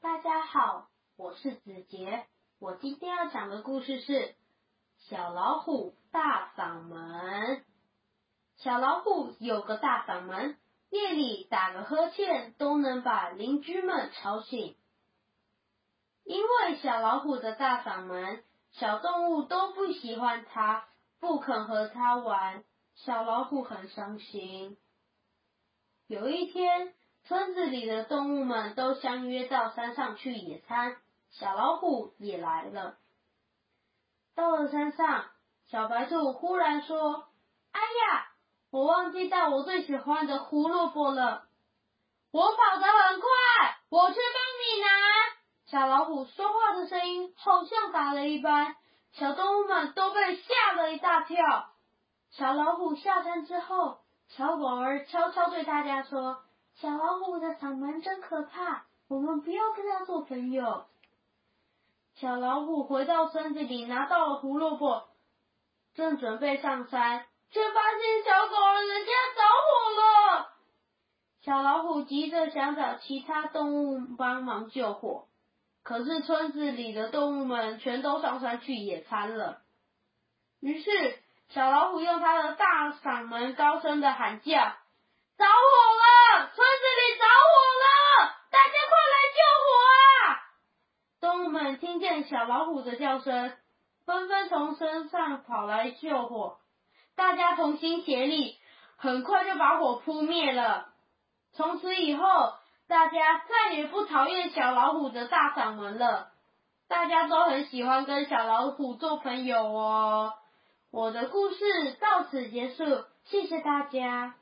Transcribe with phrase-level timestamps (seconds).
[0.00, 2.24] 大家好，我是子杰。
[2.60, 4.12] 我今天要讲的故事是
[4.96, 7.56] 《小老虎大嗓门》。
[8.58, 10.56] 小老虎有个大嗓门，
[10.90, 14.76] 夜里打个呵欠都能把邻居们吵醒。
[16.22, 22.62] 因为小老虎的大嗓门，小动物都不喜欢它，不肯和它玩。
[22.94, 24.78] 小老虎很伤心。
[26.06, 26.94] 有一天，
[27.28, 30.96] 村子里的动物们都相约到山上去野餐，
[31.30, 32.96] 小老虎也来了。
[34.34, 35.26] 到了山上，
[35.66, 37.28] 小白兔忽然说
[37.70, 38.28] ：“哎呀，
[38.70, 41.44] 我忘记带我最喜欢的胡萝卜了。
[42.32, 43.28] 我跑得很快，
[43.90, 44.88] 我去帮你拿。”
[45.68, 48.74] 小老虎说话的声音好像打雷一般，
[49.12, 51.36] 小动物们都被吓了一大跳。
[52.30, 56.38] 小老虎下山之后，小狗儿悄悄对大家说。
[56.80, 60.86] 小老虎的嗓门真可怕，我们不要跟它做朋友。
[62.14, 65.08] 小老虎回到村子里，拿到了胡萝卜，
[65.94, 70.52] 正准备上山，却发现小狗人家着火了。
[71.40, 75.26] 小老虎急着想找其他动物帮忙救火，
[75.82, 79.62] 可是村子里的动物们全都上山去野餐了。
[80.60, 84.52] 于是，小老虎用它的大嗓门高声的喊叫
[85.38, 85.97] ：“着火！”
[86.46, 87.50] 村子里着火
[87.82, 89.68] 了，大家快来救火
[90.00, 90.40] 啊！
[91.20, 93.56] 动物们听见小老虎的叫声，
[94.06, 96.58] 纷纷从山上跑来救火。
[97.16, 98.58] 大家同心协力，
[98.96, 100.88] 很快就把火扑灭了。
[101.52, 102.24] 从此以后，
[102.86, 106.30] 大家再也不讨厌小老虎的大嗓门了。
[106.88, 110.34] 大家都很喜欢跟小老虎做朋友哦。
[110.90, 114.36] 我的故事到此结束，谢谢大家。